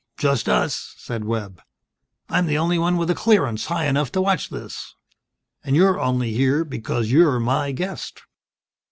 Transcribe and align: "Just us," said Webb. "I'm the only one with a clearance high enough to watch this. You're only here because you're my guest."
"Just 0.17 0.49
us," 0.49 0.95
said 0.97 1.25
Webb. 1.25 1.61
"I'm 2.27 2.47
the 2.47 2.57
only 2.57 2.79
one 2.79 2.97
with 2.97 3.11
a 3.11 3.13
clearance 3.13 3.65
high 3.67 3.85
enough 3.85 4.11
to 4.13 4.21
watch 4.21 4.49
this. 4.49 4.95
You're 5.63 5.99
only 5.99 6.33
here 6.33 6.65
because 6.65 7.11
you're 7.11 7.39
my 7.39 7.71
guest." 7.71 8.23